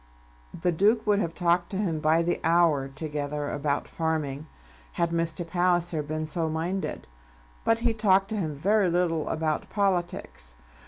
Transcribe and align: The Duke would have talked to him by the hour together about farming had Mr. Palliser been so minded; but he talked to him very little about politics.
The 0.59 0.71
Duke 0.71 1.05
would 1.05 1.19
have 1.19 1.35
talked 1.35 1.69
to 1.69 1.77
him 1.77 1.99
by 1.99 2.23
the 2.23 2.39
hour 2.43 2.87
together 2.87 3.51
about 3.51 3.87
farming 3.87 4.47
had 4.93 5.11
Mr. 5.11 5.45
Palliser 5.45 6.01
been 6.01 6.25
so 6.25 6.49
minded; 6.49 7.05
but 7.63 7.77
he 7.85 7.93
talked 7.93 8.29
to 8.29 8.37
him 8.37 8.55
very 8.55 8.89
little 8.89 9.29
about 9.29 9.69
politics. 9.69 10.55